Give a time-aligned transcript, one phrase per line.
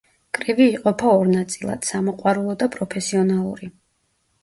[0.37, 3.75] კრივი იყოფა ორ ნაწილად: სამოყვარულო და პროფესიონალური.